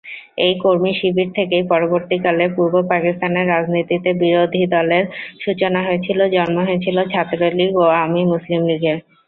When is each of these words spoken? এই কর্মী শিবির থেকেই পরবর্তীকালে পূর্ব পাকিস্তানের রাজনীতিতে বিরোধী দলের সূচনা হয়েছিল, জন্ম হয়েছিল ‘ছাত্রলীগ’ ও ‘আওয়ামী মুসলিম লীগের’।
এই 0.37 0.53
কর্মী 0.63 0.91
শিবির 0.99 1.29
থেকেই 1.37 1.63
পরবর্তীকালে 1.71 2.45
পূর্ব 2.55 2.75
পাকিস্তানের 2.91 3.49
রাজনীতিতে 3.49 4.09
বিরোধী 4.21 4.63
দলের 4.73 5.03
সূচনা 5.43 5.79
হয়েছিল, 5.87 6.19
জন্ম 6.35 6.57
হয়েছিল 6.67 6.97
‘ছাত্রলীগ’ 7.11 7.71
ও 7.75 7.85
‘আওয়ামী 7.87 8.21
মুসলিম 8.31 8.61
লীগের’। 8.69 8.97